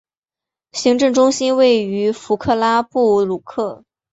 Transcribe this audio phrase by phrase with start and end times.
[0.71, 3.83] 行政中心位于弗克拉布鲁克。